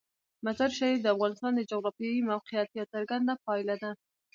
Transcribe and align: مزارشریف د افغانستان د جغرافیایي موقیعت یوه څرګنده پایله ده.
مزارشریف 0.45 0.99
د 1.03 1.07
افغانستان 1.13 1.51
د 1.55 1.61
جغرافیایي 1.71 2.21
موقیعت 2.31 2.69
یوه 2.77 2.91
څرګنده 2.93 3.33
پایله 3.45 3.75
ده. 3.83 3.91